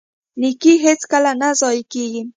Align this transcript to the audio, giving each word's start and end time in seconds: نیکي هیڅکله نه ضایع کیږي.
نیکي 0.41 0.73
هیڅکله 0.85 1.31
نه 1.41 1.49
ضایع 1.61 1.83
کیږي. 1.93 2.21